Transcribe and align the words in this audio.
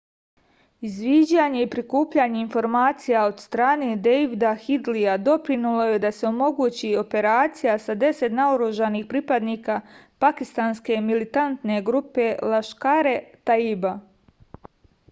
izviđanje 0.87 1.59
i 1.65 1.67
prikupljanje 1.73 2.39
informacija 2.43 3.25
od 3.31 3.43
strane 3.45 3.89
dejvida 4.07 4.53
hidlija 4.63 5.17
doprinelo 5.27 5.85
je 5.89 5.99
da 6.07 6.11
se 6.21 6.27
omogući 6.31 6.91
operacija 7.03 7.77
sa 7.85 7.97
10 8.07 8.35
naoružanih 8.39 9.07
pripadnika 9.13 9.79
pakistanske 10.27 11.01
militantne 11.13 11.81
grupe 11.93 12.29
laškar-e-taiba 12.57 13.93